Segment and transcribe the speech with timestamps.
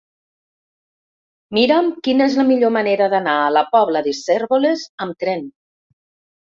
[1.57, 5.51] Mira'm quina és la millor manera d'anar a la Pobla de Cérvoles amb tren.